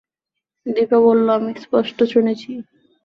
[0.65, 2.51] দিপা বলল, আমি স্পষ্ট শুনেছি।